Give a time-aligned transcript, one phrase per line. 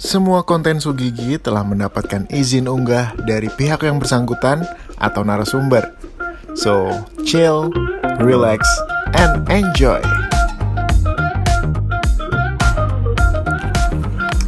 [0.00, 4.64] Semua konten Sugigi telah mendapatkan izin unggah dari pihak yang bersangkutan
[4.96, 5.92] atau narasumber.
[6.56, 6.88] So,
[7.28, 7.68] chill,
[8.16, 8.64] relax,
[9.12, 10.00] and enjoy.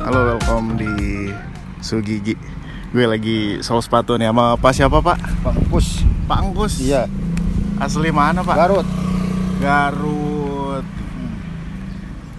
[0.01, 1.29] Halo, welcome di
[1.85, 2.37] Sugigi.
[2.95, 5.19] Gue lagi sol sepatu nih sama Pak siapa Pak?
[5.45, 6.01] Pak Kus.
[6.25, 6.81] Pak Angkus.
[6.81, 7.05] Iya,
[7.77, 8.57] Asli mana Pak?
[8.57, 8.89] Garut.
[9.61, 10.87] Garut.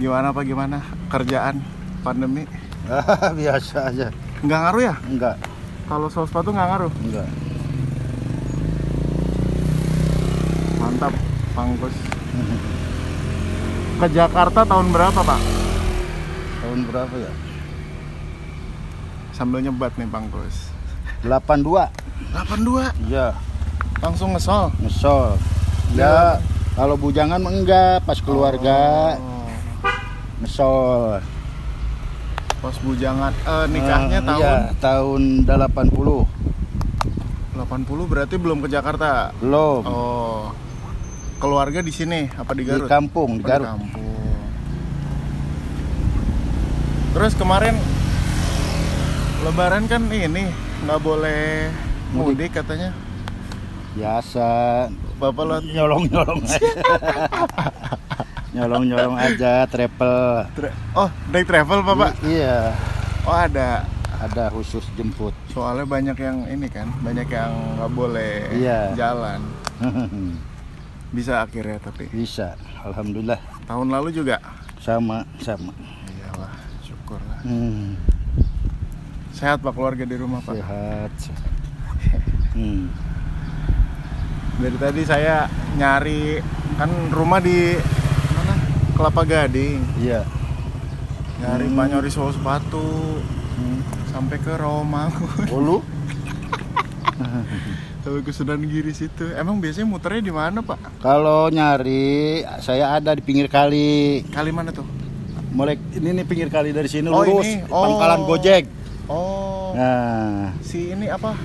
[0.02, 0.44] Gimana Pak?
[0.48, 0.82] Gimana
[1.12, 1.62] kerjaan
[2.02, 2.65] pandemi?
[3.40, 4.08] Biasa aja.
[4.42, 4.96] Nggak ngaruh ya?
[5.06, 5.36] Enggak,
[5.86, 6.92] Kalau sol sepatu nggak ngaruh?
[7.00, 7.28] enggak.
[10.78, 11.14] Mantap,
[11.54, 11.96] Pangkus.
[14.00, 15.42] Ke Jakarta tahun berapa, Pak?
[16.60, 17.32] Tahun berapa ya?
[19.32, 20.72] Sambil nyebat nih, Pangkus.
[21.22, 21.90] 82.
[22.32, 22.92] 82.
[23.06, 23.34] Iya,
[23.98, 24.70] Langsung ngesol.
[24.78, 25.40] ngesol.
[25.94, 26.38] Ya,
[26.74, 29.48] kalau bujangan enggak, pas keluarga Oh,
[30.40, 31.24] ngesol.
[32.66, 36.26] Pas bujangan eh, nikahnya Ah, tahun Iya, tahun 80.
[37.54, 39.30] 80 berarti belum ke Jakarta.
[39.38, 39.86] Belum.
[39.86, 40.50] Oh.
[41.38, 42.90] Keluarga di sini apa di di Garut?
[42.90, 43.70] kampung, Oh, di Garut.
[43.70, 44.18] kampung.
[47.14, 47.78] Terus kemarin
[49.46, 50.50] Lebaran kan ini
[50.82, 51.70] nggak boleh
[52.18, 52.90] mudik katanya.
[53.94, 54.50] Biasa.
[55.16, 56.60] Bapak lo Nyolong-nyolong aja.
[58.56, 60.48] Nyolong-nyolong aja, travel.
[60.50, 62.16] Tra- oh, naik travel Bapak?
[62.24, 62.72] Iya,
[63.24, 63.84] Oh, ada.
[64.16, 65.36] ada khusus jemput.
[65.52, 68.96] Soalnya banyak yang ini kan, banyak yang nggak boleh Iya.
[68.96, 69.44] jalan.
[71.12, 73.38] Bisa akhirnya tapi Bisa, alhamdulillah.
[73.66, 74.40] tahun lalu juga.
[74.80, 75.76] Sama, sama.
[76.08, 77.40] Iyalah, syukurlah.
[77.44, 78.00] Hmm.
[79.32, 80.56] Sehat Pak keluarga di rumah Pak.
[80.56, 81.12] Sehat.
[82.56, 82.88] Hmm.
[84.56, 85.44] Dari tadi saya
[85.76, 86.40] nyari
[86.78, 87.76] kan rumah di?
[88.96, 89.80] Kelapa Gading.
[89.98, 90.24] Iya.
[91.38, 91.78] Nyari Hmm.
[91.78, 93.20] Nyari sol sepatu
[94.08, 95.78] sampai ke Romangun, Oh lu?
[98.02, 99.28] sampai ke Sunan Giri situ.
[99.34, 101.02] Emang biasanya muternya di mana Pak?
[101.02, 104.24] Kalau nyari, saya ada di pinggir kali.
[104.26, 104.88] Kali mana tuh?
[105.52, 107.44] Mulai ini nih pinggir kali dari sini Oh, lurus.
[107.44, 107.64] ini.
[107.68, 107.84] Oh.
[107.86, 108.64] Pangkalan Gojek.
[109.06, 111.36] Oh, Nah, si ini apa?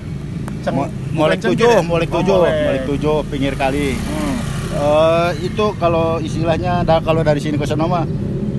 [0.63, 1.81] Mo- bukan Molek tujuh, ya?
[1.81, 2.55] molek Oh, tujuh, Molek.
[2.63, 3.97] molek tujuh pinggir kali.
[3.97, 4.30] Hmm.
[4.71, 8.07] Eh, itu kalau istilahnya, da- kalau dari sini ke sana mah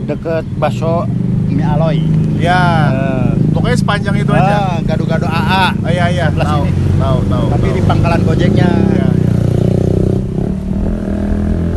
[0.04, 1.08] deket bakso
[1.48, 1.98] mie aloy.
[2.36, 4.54] Ya, Eh, pokoknya sepanjang itu aja.
[4.68, 5.64] ah, gado-gado AA.
[5.78, 6.72] Oh, iya iya, tahu, sini.
[6.98, 7.44] tahu, tahu.
[7.50, 7.76] Tapi tahu.
[7.76, 9.08] di pangkalan Gojeknya Iya, iya.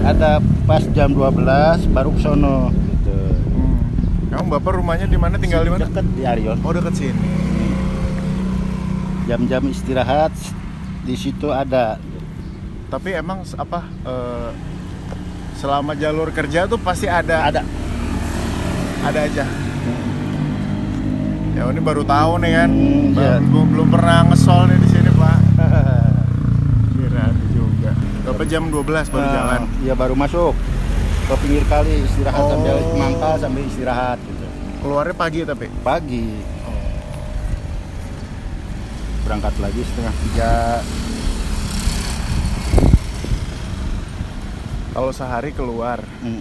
[0.06, 0.31] ada
[0.63, 3.18] pas jam 12 baru ke sono gitu.
[3.47, 3.78] Hmm.
[4.31, 5.38] Emang bapak rumahnya di mana?
[5.38, 5.85] Tinggal di mana?
[5.85, 6.57] Deket di Arion.
[6.59, 7.13] Oh dekat sini.
[9.25, 10.34] Jam-jam istirahat
[11.01, 11.97] di situ ada.
[12.85, 13.79] Tapi emang apa?
[14.03, 14.50] eh,
[15.56, 17.62] selama jalur kerja tuh pasti ada, Ada.
[19.01, 19.46] ada aja.
[21.51, 23.35] Ya ini baru tahu nih kan, Hmm, Ba- iya.
[23.40, 25.38] belum, belum pernah ngesol nih di sini pak.
[26.94, 27.91] Kira juga.
[28.25, 29.62] Bapak jam 12 baru Nah, jalan.
[29.79, 30.51] Iya baru masuk
[31.25, 32.50] ke pinggir kali istirahat Oh.
[32.51, 34.45] sambil mangkal sambil istirahat gitu.
[34.79, 35.66] Keluarnya pagi tapi.
[35.79, 36.25] Pagi
[39.24, 40.53] berangkat lagi setengah tiga.
[44.95, 46.39] Kalau sehari keluar Hmm.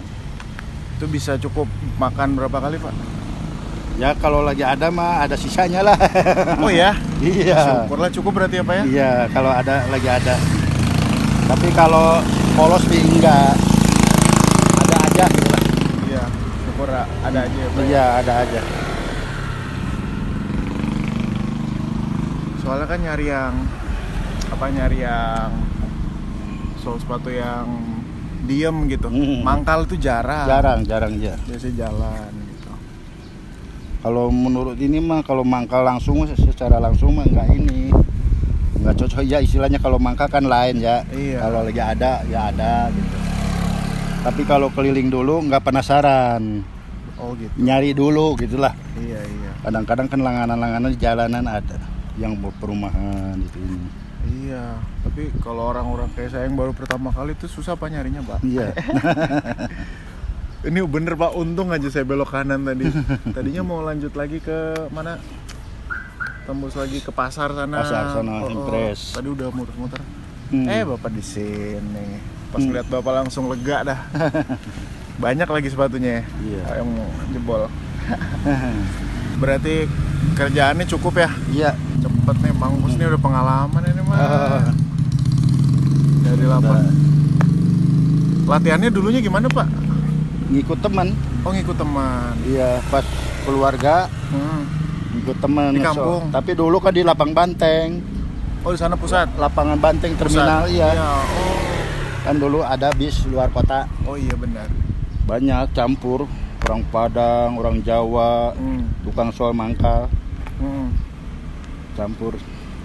[0.95, 1.67] itu bisa cukup
[1.99, 2.95] makan berapa kali pak?
[3.95, 5.95] Ya kalau lagi ada mah ada sisanya lah.
[6.63, 7.83] Oh ya, iya.
[7.83, 8.83] syukurlah cukup berarti apa ya?
[8.85, 10.35] Iya kalau ada lagi ada.
[11.45, 12.23] Tapi kalau
[12.55, 13.55] polos sih enggak.
[14.81, 15.61] Ada aja gitu lah.
[16.05, 16.23] Iya,
[16.63, 17.75] syukur ada aja ya pak.
[17.75, 17.83] ya?
[17.83, 18.61] Iya ada aja.
[22.57, 23.53] Soalnya kan nyari yang
[24.47, 25.49] apa nyari yang
[26.79, 27.67] sol sepatu yang
[28.45, 29.09] diem gitu.
[29.09, 29.41] Hmm.
[29.41, 30.45] Mangkal itu jarang.
[30.47, 31.35] Jarang jarang ya.
[31.49, 32.71] Biasanya jalan gitu.
[34.05, 37.89] Kalau menurut ini mah kalau mangkal langsung secara langsung mah enggak ini.
[38.77, 41.01] Enggak cocok ya istilahnya kalau mangkal kan lain ya.
[41.09, 41.41] Iya.
[41.41, 43.17] Kalau lagi ada ya ada gitu.
[44.25, 46.65] Tapi kalau keliling dulu nggak penasaran,
[47.21, 47.53] Oh gitu.
[47.61, 48.73] nyari dulu gitulah.
[48.97, 49.51] Iya iya.
[49.61, 51.77] Kadang-kadang kan langanan-langanan di jalanan ada
[52.17, 54.04] yang mau perumahan gitu ini.
[54.25, 54.81] Iya.
[55.01, 58.39] Tapi kalau orang-orang kayak saya yang baru pertama kali itu susah pak nyarinya pak.
[58.41, 58.73] Iya.
[60.65, 62.89] Ini bener pak, untung aja saya belok kanan tadi.
[63.35, 65.21] Tadinya mau lanjut lagi ke mana?
[66.45, 67.81] Tembus lagi ke pasar sana.
[67.81, 69.13] Pasar sana, Impres.
[69.13, 70.01] Tadi udah muter-muter.
[70.49, 70.65] Hmm.
[70.65, 72.17] Eh bapak di sini.
[72.49, 72.73] Pas Hmm.
[72.73, 73.99] lihat bapak langsung lega dah.
[75.23, 76.23] Banyak lagi sepatunya ya.
[76.41, 76.61] Iya.
[76.81, 76.89] Yang
[77.33, 77.61] jebol.
[79.37, 79.85] Berarti
[80.33, 81.29] kerjaannya cukup ya?
[81.49, 81.71] Iya.
[82.25, 84.17] Cepet nih, Bang Gus ini udah pengalaman ini mah.
[84.17, 84.65] Ah.
[86.25, 86.81] Dari lapar.
[88.45, 89.69] Latihannya dulunya gimana Pak?
[90.45, 91.09] ngikut teman
[91.41, 92.33] Oh ngikut teman.
[92.45, 93.05] iya pas
[93.41, 94.65] keluarga, Hmm.
[95.15, 95.69] ikut teman.
[95.69, 96.33] Di kampung.
[96.33, 98.01] Tapi dulu kan di lapang banteng,
[98.61, 99.29] Oh di sana pusat.
[99.35, 100.21] lapangan banteng Pusat.
[100.33, 100.97] terminal iya.
[100.97, 101.21] Oh.
[102.23, 104.65] Kan dulu ada bis luar kota, Oh iya benar.
[105.25, 106.25] banyak campur
[106.63, 108.89] orang Padang, orang Jawa, Hmm.
[109.01, 110.09] tukang sol mangkal,
[110.57, 110.89] Hmm.
[111.95, 112.35] Campur.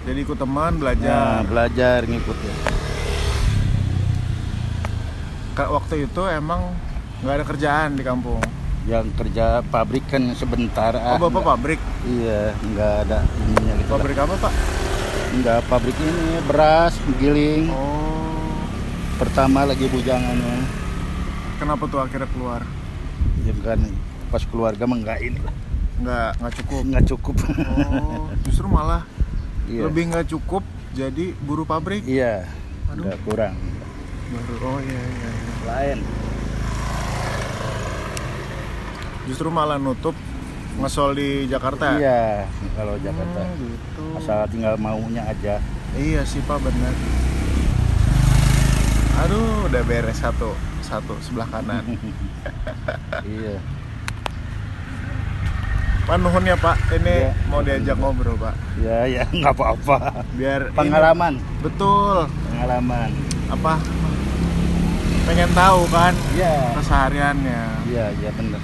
[0.01, 1.45] Jadi ikut teman Nah, belajar.
[1.45, 2.55] belajar ngikut ya.
[5.53, 6.73] Ka- Waktu itu emang
[7.21, 8.41] nggak ada kerjaan di kampung.
[8.89, 10.97] Yang kerja pabrik kan sebentar.
[10.97, 11.81] Oh bapak nggak- pabrik.
[12.03, 13.87] Iya, nggak ada ininya gitu.
[13.87, 13.99] lah.
[13.99, 14.53] Pabrik apa pak?
[15.31, 17.71] Enggak, pabrik ini beras, giling.
[17.71, 18.09] Oh.
[19.17, 20.65] Pertama lagi bujangannya.
[21.55, 22.65] Kenapa tuh akhirnya keluar?
[23.41, 23.79] Ya kan
[24.27, 25.55] pas keluarga mah enggak ini lah.
[26.01, 26.83] Nggak nggak cukup.
[26.89, 27.35] Enggak cukup.
[27.45, 28.33] Oh.
[28.49, 29.03] Justru malah
[29.69, 29.85] iya.
[29.85, 30.65] lebih nggak cukup
[30.97, 32.03] jadi buruh pabrik.
[32.09, 32.49] Iya.
[32.93, 33.05] Aduh.
[33.05, 33.55] Enggak kurang.
[34.31, 34.55] Baru.
[34.65, 35.29] Oh iya iya.
[35.31, 35.63] iya.
[35.69, 35.99] Lain.
[39.29, 40.17] Justru malah nutup
[40.81, 42.01] ngesol di Jakarta.
[42.01, 43.41] Iya, kalau Jakarta.
[43.45, 44.05] Hmm, gitu.
[44.17, 45.61] Asal tinggal maunya aja.
[45.95, 46.95] Iya sih pak benar.
[49.27, 51.85] Aduh udah beres satu satu sebelah kanan.
[53.37, 53.61] iya.
[56.11, 57.31] Pak nuhun ya pak, ini Iya.
[57.47, 58.51] mau diajak ngobrol pak.
[58.83, 60.27] Ya, ya nggak apa-apa.
[60.35, 62.27] Biar ini- Pengalaman, betul.
[62.51, 63.15] pengalaman.
[63.47, 63.79] Apa?
[65.23, 66.75] Pengen tahu kan Iya.
[66.75, 67.63] kesehariannya.
[67.87, 68.59] Iya, iya benar.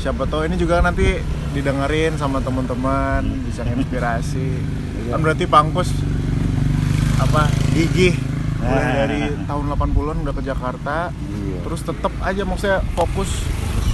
[0.00, 1.20] Siapa tahu ini juga nanti
[1.52, 4.56] didengerin sama teman-teman, bisa inspirasi.
[5.04, 5.12] Iya.
[5.12, 5.92] Kan berarti Pangkus
[7.20, 8.16] apa gigih
[8.58, 8.94] mulai Nah.
[8.96, 11.60] dari tahun 80-an udah ke Jakarta, Iya.
[11.60, 13.44] terus tetap aja maksudnya fokus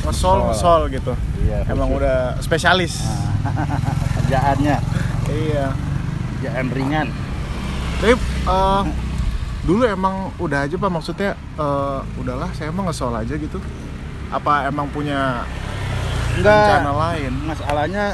[0.09, 0.81] ngesol Ngesol.
[0.91, 1.13] gitu.
[1.41, 2.01] Iya, Emang khusus.
[2.01, 2.95] udah spesialis.
[4.19, 4.77] kerjaannya,
[5.29, 5.67] Iya.
[6.35, 7.09] kerjaan ringan.
[7.99, 8.83] Tapi eh,
[9.63, 13.59] dulu emang udah aja pak maksudnya eh, udahlah saya emang ngesol aja gitu.
[14.29, 15.45] Apa emang punya
[16.35, 16.97] rencana Enggak.
[16.97, 17.33] lain?
[17.45, 18.05] Masalahnya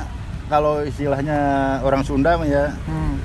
[0.46, 1.38] kalau istilahnya
[1.80, 3.16] orang Sunda ya Hmm.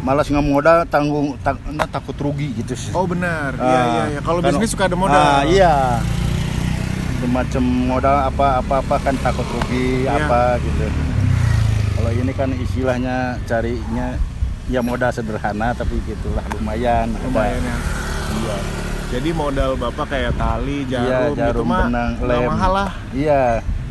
[0.00, 2.92] malas ngemodal tanggung tak, nah, takut rugi gitu sih.
[2.92, 3.52] Oh benar.
[3.54, 4.20] Iya Ah, iya iya.
[4.20, 5.16] Kalau bisnis suka ada modal.
[5.16, 6.00] Ah, iya.
[7.24, 10.12] Semacam modal apa apa apa kan takut rugi Iya.
[10.20, 10.84] apa gitu.
[11.94, 14.20] Kalau ini kan istilahnya carinya
[14.66, 17.08] ya modal sederhana tapi gitulah lumayan.
[17.10, 17.24] ada.
[17.24, 17.76] Lumayan ya.
[18.34, 18.56] Iya.
[19.10, 22.44] Jadi modal bapak kayak tali, Iya, jarum, gitu jarum, mah benang, lem.
[22.44, 22.90] mahal lah.
[23.10, 23.44] Iya.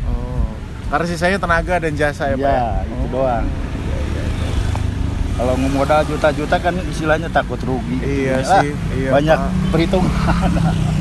[0.04, 0.46] Oh.
[0.86, 2.44] Karena sisanya tenaga dan jasa ya pak.
[2.44, 2.86] Iya, ya?
[2.86, 3.08] itu Oh.
[3.10, 3.46] doang.
[5.34, 7.98] Kalau ngemodal juta-juta kan istilahnya takut rugi.
[7.98, 9.50] Iya Ah, sih, iya, banyak Pak.
[9.74, 10.14] perhitungan.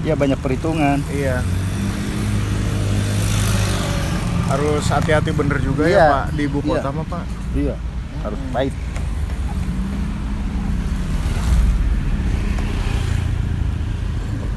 [0.00, 0.98] Iya banyak perhitungan.
[1.12, 1.44] Iya.
[4.48, 6.06] Harus hati-hati bener juga ya Iya.
[6.10, 6.68] pak di ibu Iya.
[6.80, 7.24] kota mah pak.
[7.54, 7.74] Iya,
[8.22, 8.74] harus pahit.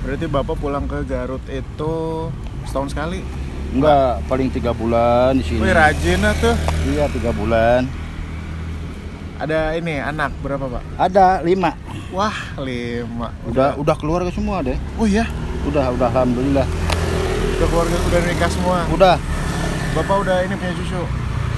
[0.03, 1.93] Berarti bapak pulang ke Garut itu
[2.67, 3.23] setahun sekali.
[3.73, 5.63] Enggak, paling tiga bulan di sini.
[5.63, 6.55] Wih rajin tuh.
[6.91, 7.87] Iya tiga bulan.
[9.43, 10.83] Ada ini anak berapa pak?
[10.95, 11.75] Ada lima.
[12.15, 12.31] Wah
[12.63, 13.27] lima.
[13.43, 14.79] Udah udah keluarga semua deh.
[14.95, 15.27] Oh iya.
[15.67, 16.63] Udah udah alhamdulillah.
[17.59, 18.77] Udah keluarga udah nikah semua.
[18.87, 19.19] Udah.
[19.99, 21.01] Bapak udah ini punya cucu.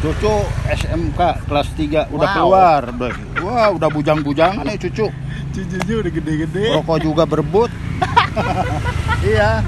[0.01, 0.33] Cucu
[0.65, 2.35] SMK kelas 3 udah Wow.
[2.41, 2.81] keluar.
[2.89, 3.11] Udah.
[3.45, 5.05] Wah, udah bujang-bujangan nih cucu.
[5.53, 6.65] Cucunya udah gede-gede.
[6.81, 7.69] Rokok juga berebut.
[9.29, 9.61] iya.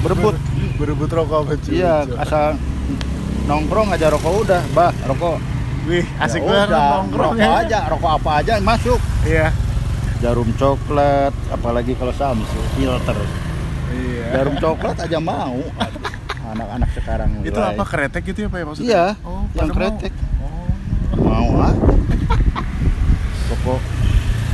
[0.00, 0.32] Berebut.
[0.80, 1.76] Berebut rokok sama cucu.
[1.76, 2.56] Iya, asal
[3.44, 5.59] nongkrong aja rokok udah, bah, rokok.
[5.82, 7.62] Wih asik Ya banget nongkrong rokok ya.
[7.62, 9.00] aja, rokok apa aja masuk.
[9.22, 9.48] Iya.
[10.20, 13.16] Jarum coklat, apalagi kalau Samsul, filter.
[13.90, 14.24] Iya.
[14.34, 15.56] Jarum coklat aja mau.
[16.42, 17.72] Anak-anak sekarang Itu mulai.
[17.72, 18.86] apa kretek gitu ya pak ya maksudnya?
[18.86, 19.76] Iya, Oh, yang pada mau.
[19.78, 20.12] kretek.
[20.36, 20.70] Oh.
[21.16, 21.74] Mau ah.
[23.48, 23.80] Rokok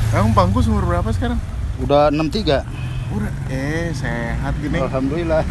[0.09, 1.41] Emang Bangkus umur berapa sekarang?
[1.79, 2.65] udah 63.
[3.09, 3.33] Udah.
[3.47, 4.79] Eh sehat gini.
[4.79, 5.43] Alhamdulillah.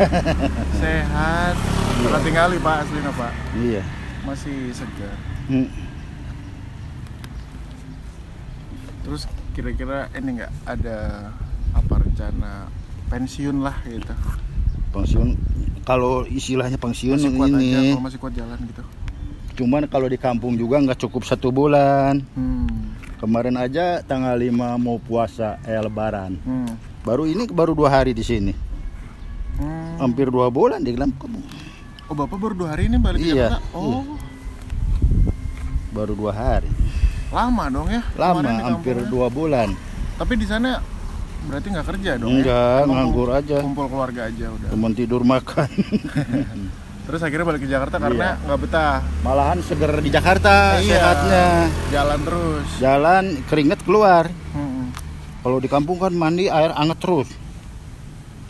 [0.76, 1.56] Sehat.
[1.98, 3.32] Pernah tinggali pak aslinya pak.
[3.56, 3.84] iya.
[4.22, 5.14] Masih segar.
[5.46, 5.70] Hmm.
[9.02, 9.22] Terus
[9.54, 10.98] kira-kira ini nggak ada
[11.72, 12.52] apa rencana
[13.08, 14.14] pensiun lah gitu?
[14.90, 15.38] Pensiun
[15.86, 18.82] kalau istilahnya pensiun Masih kuat aja ini kalau masih kuat jalan gitu.
[19.56, 22.92] cuman kalau di kampung juga nggak cukup satu bulan Hmm.
[23.16, 26.74] kemarin aja tanggal 5 mau puasa eh lebaran Hmm.
[27.04, 28.52] baru ini baru dua hari di sini
[29.56, 29.96] Hmm.
[30.02, 31.38] hampir dua bulan di kampung
[32.06, 33.60] Oh bapak baru dua hari ini balik ke Iya, Jakarta?
[33.72, 34.04] Oh
[35.96, 36.68] baru dua hari
[37.32, 38.04] lama dong ya?
[38.14, 39.72] lama hampir dua bulan
[40.16, 40.80] Tapi di sana
[41.46, 42.88] berarti nggak kerja dong Enggak, ya?
[42.88, 43.58] Nganggur aja.
[43.60, 44.70] Kumpul keluarga aja udah.
[44.70, 45.70] teman tidur makan
[47.06, 48.04] Terus akhirnya balik ke Jakarta Iya.
[48.04, 48.98] karena nggak betah.
[49.22, 50.96] malahan seger di Jakarta Iya.
[50.96, 51.46] sehatnya
[51.92, 52.68] Jalan terus.
[52.78, 54.90] jalan keringet keluar Mm-mm.
[55.40, 57.30] kalau di kampung kan mandi air anget terus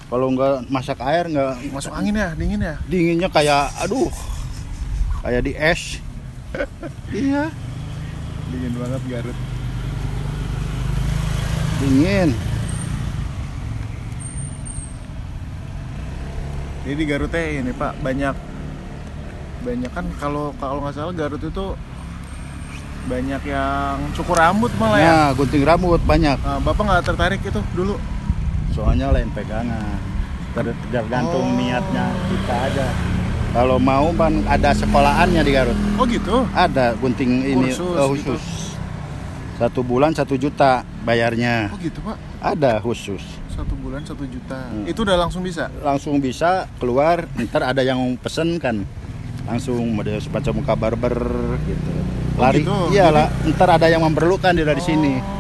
[0.06, 2.76] kalau nggak masak air nggak Masuk angin ya, dingin ya.
[2.86, 4.08] dinginnya kayak aduh
[5.20, 6.00] kayak di es
[7.12, 7.44] iya
[8.46, 9.38] Dingin banget Garut.
[11.78, 12.30] dingin
[16.82, 18.36] Jadi di Garut teh ini Pak banyak
[19.62, 21.66] banyak kan kalau kalau nggak salah Garut itu
[23.06, 25.10] banyak yang cukur rambut malah ya.
[25.10, 27.98] nah gunting rambut banyak Nah, Bapak nggak tertarik itu dulu?
[28.70, 29.98] soalnya lain pegangan
[30.52, 31.56] Ter- tergantung Oh.
[31.56, 32.86] niatnya kita aja
[33.56, 36.44] kalau mau kan ada sekolahannya di Garut Oh gitu.
[36.52, 38.36] ada gunting ini Kursus eh, gitu.
[38.36, 38.44] khusus
[39.56, 42.18] satu bulan satu juta bayarnya Oh gitu Pak.
[42.44, 44.68] ada khusus Satu bulan satu juta.
[44.68, 44.84] Hmm.
[44.84, 45.72] Itu udah langsung bisa.
[45.80, 48.84] langsung bisa keluar ntar ada yang pesen kan
[49.48, 51.16] langsung ada semacam muka barber
[51.64, 51.92] gitu
[52.36, 52.76] Oh, lari gitu.
[52.92, 55.34] iyalah ntar ada yang memerlukan dia dari sini Oh.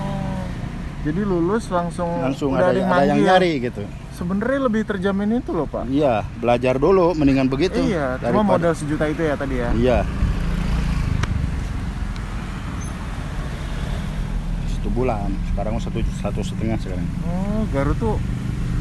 [1.05, 3.84] Jadi lulus langsung langsung ada, yang ada yang nyari gitu
[4.15, 5.86] Sebenarnya lebih terjamin itu loh Pak.
[5.88, 9.69] iya belajar dulu mendingan begitu Iya, cuma daripada- modal sejuta itu ya tadi ya.
[9.75, 10.00] iya
[14.69, 18.15] satu bulan sekarang satu satu setengah sekarang Oh, Garut tuh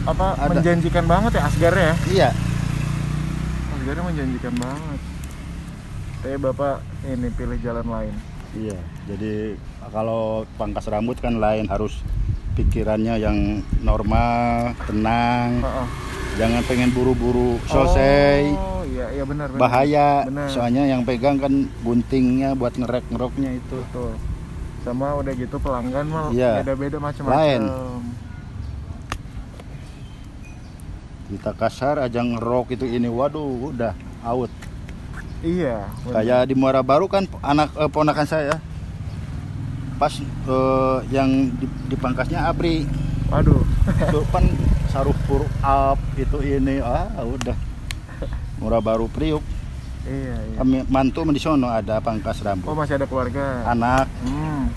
[0.04, 0.52] apa Ada.
[0.52, 1.94] menjanjikan banget ya Asgarnya ya.
[2.08, 2.28] iya
[3.74, 5.00] Asgarnya menjanjikan banget.
[6.18, 6.74] Tapi Bapak
[7.04, 8.14] ini pilih jalan lain.
[8.54, 9.58] iya jadi
[9.90, 10.22] kalau
[10.54, 12.00] pangkas rambut kan lain harus
[12.54, 13.38] pikirannya yang
[13.80, 15.86] normal tenang Heeh.
[16.36, 19.60] jangan pengen buru-buru selesai Oh, iya iya benar benar.
[19.60, 20.48] bahaya Benar.
[20.48, 24.14] soalnya yang pegang kan guntingnya buat ngerek ngeroknya itu Betul.
[24.80, 26.60] Sama udah gitu pelanggan mah Iya.
[26.60, 27.32] beda-beda macam-macam.
[27.34, 27.62] Lain.
[31.24, 34.52] kita kasar aja ngerok itu ini waduh udah out
[35.40, 35.88] Iya.
[36.06, 38.56] kayak di Muara Baru kan anak eh, ponakan saya
[39.94, 42.86] pas eh, yang di, dipangkasnya abri
[43.28, 43.62] Waduh.
[44.04, 44.44] itu kan
[44.88, 47.56] saruh pur up itu ini ah udah
[48.58, 49.42] Muara Baru Priuk
[50.04, 50.56] iya iya.
[50.60, 53.64] kami mantu di sono ada pangkas Oh rambut masih ada keluarga.
[53.64, 54.68] anak Hmm.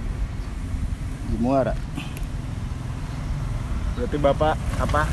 [1.27, 1.75] di Muara
[3.97, 5.09] Berarti Bapak apa?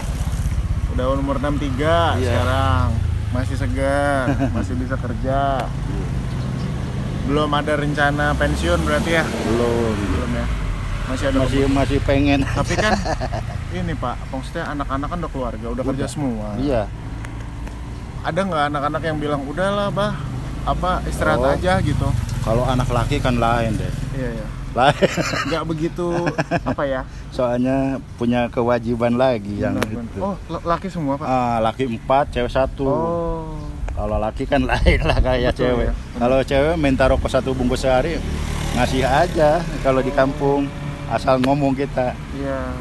[0.92, 2.20] Udah umur 63 Iya.
[2.20, 2.88] sekarang.
[3.32, 5.64] Masih segar, masih bisa kerja.
[7.24, 9.24] Belum ada rencana pensiun berarti ya?
[9.24, 10.46] belum Belum ya.
[11.04, 12.92] Masih ada masih masih pengen Tapi kan
[13.74, 16.10] ini Pak, maksudnya anak-anak kan udah keluarga, udah, kerja Udah.
[16.10, 16.48] semua.
[16.56, 16.82] iya
[18.20, 20.16] Ada nggak anak-anak yang bilang udahlah, Bah,
[20.64, 21.50] apa istirahat Oh.
[21.50, 22.08] aja gitu?
[22.40, 24.46] kalau anak laki kan lain deh Iya, iya.
[24.74, 25.08] lain
[25.48, 26.08] Nggak begitu
[26.68, 27.00] apa ya?
[27.28, 30.04] soalnya punya kewajiban lagi yang benar, benar.
[30.06, 31.24] itu Oh, laki semua, Pak.
[31.26, 33.23] ah, laki empat cewek satu Oh.
[33.94, 35.92] Kalau laki kan lain lah kayak Betul, cewek ya.
[36.16, 38.18] kalau cewek minta rokok satu bungkus sehari
[38.74, 40.66] ngasih aja kalau di kampung
[41.06, 42.74] asal ngomong kita Iya.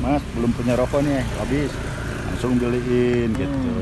[0.00, 1.70] mas belum punya rokok nih habis
[2.26, 3.38] langsung beliin Hmm.
[3.38, 3.72] gitu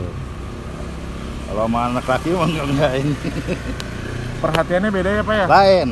[1.47, 3.15] kalau sama anak laki mah enggak, enggak ini
[4.43, 5.47] Perhatiannya beda ya, Pak ya?
[5.47, 5.89] lain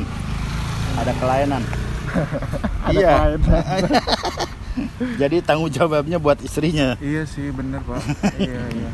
[0.93, 1.63] ada kelainan
[2.83, 3.91] Ada iya kelainan.
[5.15, 8.01] jadi tanggung jawabnya buat istrinya Iya sih, bener Pak.
[8.37, 8.89] iya, iya.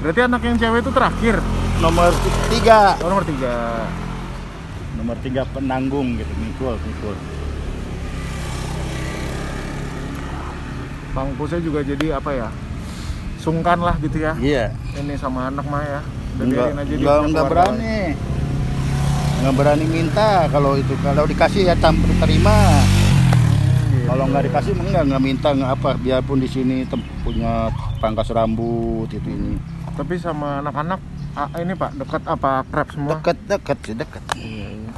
[0.00, 1.36] Berarti anak yang cewek itu terakhir.
[1.78, 2.12] nomor
[2.50, 3.54] tiga Oh, nomor tiga.
[4.92, 7.16] nomor tiga penanggung gitu mikul mikul
[11.10, 12.48] Pangkusnya juga jadi apa ya?
[13.36, 14.36] Sungkan lah gitu ya.
[14.36, 16.00] iya Ini sama anak mah ya.
[16.36, 17.98] Enggak aja enggak, enggak berani
[19.40, 22.56] enggak berani minta kalau itu kalau dikasih ya tam terima
[23.90, 26.84] Hmm, kalau nggak dikasih enggak enggak minta enggak apa biarpun di sini
[27.20, 29.56] punya pangkas rambut itu ini
[30.00, 30.96] Tapi sama anak-anak
[31.36, 33.10] ah, ini Pak dekat apa akrab semua?
[33.14, 34.92] dekat dekat sih dekat Iya, iya.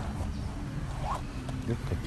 [1.66, 1.98] dekat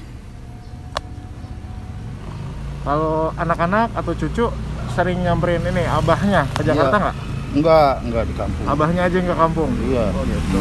[2.80, 4.46] Kalau anak-anak atau cucu
[4.90, 7.02] sering nyamperin ini abahnya ke Jakarta Iya.
[7.04, 7.16] nggak?
[7.52, 9.70] enggak enggak di kampung Abahnya aja yang ke kampung.
[9.82, 10.60] iya Oh gitu.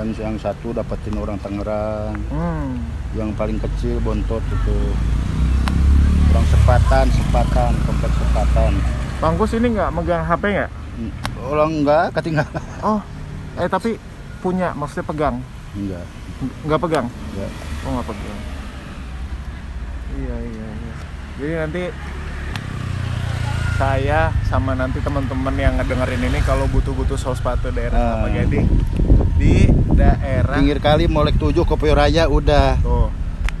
[0.00, 2.80] Kan yang satu dapetin orang Tangerang Hmm.
[3.12, 4.78] yang paling kecil bontot itu
[6.30, 8.72] orang sepatan sepatan kompleks sepatan
[9.20, 10.70] Pangkus ini nggak megang HP nggak?
[11.42, 13.00] orang enggak ketinggalan Oh,
[13.54, 14.00] eh tapi
[14.38, 15.36] punya, maksudnya pegang?
[15.74, 16.04] enggak
[16.64, 17.06] Nggak pegang?
[17.28, 18.38] enggak Oh nggak pegang.
[20.10, 20.92] Iya iya iya.
[21.36, 21.82] Jadi nanti
[23.76, 28.04] saya sama nanti teman-teman yang ngedengerin ini kalau butuh-butuh saus sepatu daerah Ah.
[28.18, 28.66] Kelapa Gading
[29.40, 33.08] di daerah pinggir kali Molek 7 Kopi Raya udah tuh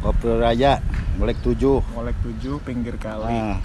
[0.00, 0.76] Kopi Raya
[1.16, 1.56] Molek 7
[1.90, 3.56] Molek 7 pinggir kali nah,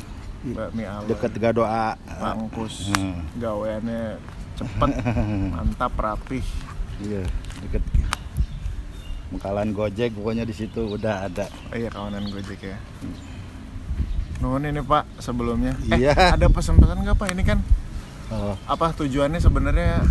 [0.55, 3.19] bakmi ala deket Gadoa Pangkus Hmm.
[3.35, 4.15] gaweannya
[4.55, 4.89] cepet
[5.53, 6.45] mantap rapih
[7.01, 7.27] iya
[7.59, 7.83] deket
[9.25, 11.49] Pangkalan Gojek pokoknya di situ udah ada.
[11.67, 12.77] Oh iya kawanan Gojek ya.
[14.37, 15.75] Nuhun ini Pak sebelumnya.
[15.89, 16.37] Eh, Iya.
[16.37, 17.33] ada pesan-pesan nggak Pak?
[17.33, 17.59] Ini kan
[18.25, 20.01] Oh, apa tujuannya sebenarnya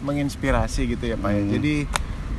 [0.00, 1.40] menginspirasi gitu ya Pak ya.
[1.40, 1.52] Hmm.
[1.52, 1.74] Jadi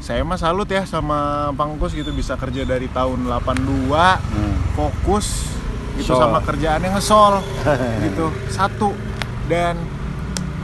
[0.02, 4.56] saya mah salut ya sama Pangkus gitu bisa kerja dari tahun 82 hmm.
[4.74, 5.46] fokus
[5.94, 6.26] gitu Sol.
[6.26, 7.38] sama kerjaannya ngesol
[8.10, 8.98] gitu satu
[9.46, 9.78] dan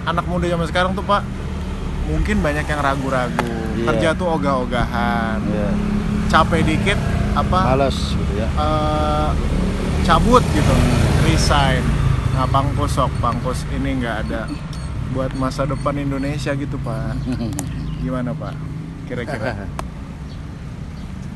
[0.08, 1.22] anak muda zaman sekarang tuh Pak
[2.08, 3.46] mungkin banyak yang ragu-ragu
[3.77, 3.86] Iya.
[3.94, 5.70] kerja tuh ogah-ogahan Iya.
[6.34, 6.98] capek dikit
[7.38, 8.50] apa Males gitu ya.
[8.50, 9.30] eh,
[10.01, 10.74] cabut gitu
[11.22, 11.86] resign
[12.34, 14.50] nah pangkus sok pangkus ini nggak ada
[15.10, 17.16] buat masa depan Indonesia gitu pak
[18.04, 18.54] gimana pak
[19.06, 19.68] kira-kira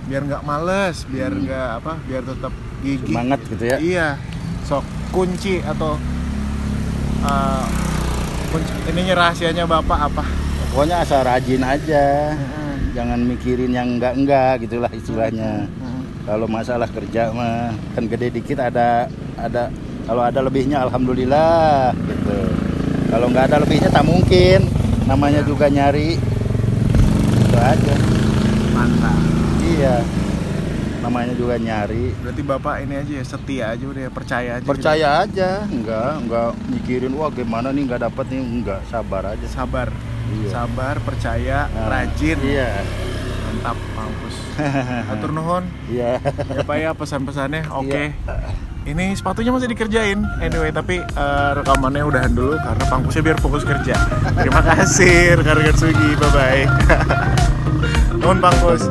[0.06, 1.44] biar nggak males biar Hmm.
[1.46, 3.78] nggak apa biar tetap gigih Semangat gitu ya.
[3.80, 4.08] iya
[4.64, 5.96] sok kunci atau
[7.22, 7.66] eh,
[8.50, 10.26] kunci, ininya rahasianya bapak apa
[10.72, 12.32] Pokoknya asal rajin aja.
[12.32, 12.96] Mm-mm.
[12.96, 15.68] Jangan mikirin yang enggak-enggak gitulah istilahnya.
[15.68, 16.24] Mm-mm.
[16.24, 19.04] Kalau masalah kerja mah kan gede dikit ada
[19.36, 19.68] ada
[20.08, 22.21] kalau ada lebihnya alhamdulillah gitu.
[23.12, 24.72] Kalau nggak ada lebihnya tak mungkin.
[25.04, 25.46] Namanya Ya.
[25.46, 26.16] juga nyari.
[27.38, 27.96] Itu aja.
[28.72, 29.20] mantap
[29.62, 29.96] Iya.
[31.02, 32.14] Namanya juga nyari.
[32.16, 34.70] berarti bapak ini aja ya setia aja udah ya percaya aja gitu.
[34.70, 39.46] Percaya aja, enggak enggak mikirin wah gimana nih nggak dapet nih enggak sabar aja.
[39.46, 39.90] sabar
[40.32, 40.48] Iya.
[40.50, 42.70] sabar percaya Nah, rajin Iya.
[43.44, 44.36] mantap mampus
[45.12, 46.24] atur nuhun Iya.
[46.24, 48.71] ya pak ya pesan-pesannya oke Iya.
[48.86, 50.26] Ini sepatunya masih dikerjain.
[50.42, 53.96] Anyway tapi eh, rekamannya udahan dulu karena pangkusnya biar fokus kerja.
[54.38, 56.64] Terima kasih rekan-rekan Sugi bye bye
[58.22, 58.86] nuhun pangkus